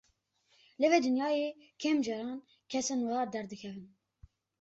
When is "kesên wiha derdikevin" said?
2.71-3.87